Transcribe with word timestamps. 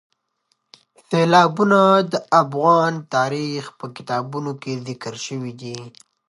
سیلابونه 1.07 1.79
د 2.11 2.13
افغان 2.41 2.93
تاریخ 3.15 3.63
په 3.79 3.85
کتابونو 3.95 4.51
کې 4.61 4.73
ذکر 4.87 5.13
شوي 5.25 5.53
دي. 5.61 5.77